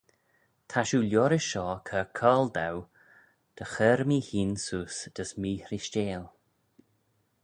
Ta 0.69 0.79
shiu 0.87 1.01
liorish 1.05 1.47
shoh 1.51 1.75
cur 1.87 2.07
coyrle 2.17 2.51
dou 2.57 2.77
dy 3.55 3.65
chur 3.73 3.99
mee-hene 4.09 4.57
seose 4.65 5.01
dys 5.17 5.31
mee-hreishteil. 5.41 6.25